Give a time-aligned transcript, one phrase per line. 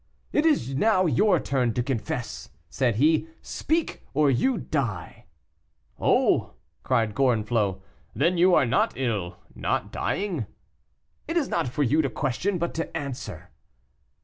[0.31, 5.25] "It is now your turn to confess," said he, "speak, or you die."
[5.99, 7.79] "Oh!" cried Gorenflot,
[8.15, 10.47] "then you are not ill not dying."
[11.27, 13.51] "It is not for you to question, but to answer."